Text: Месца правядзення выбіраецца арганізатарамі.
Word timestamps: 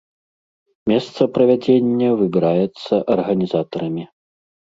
Месца 0.91 1.21
правядзення 1.35 2.09
выбіраецца 2.23 2.93
арганізатарамі. 3.17 4.03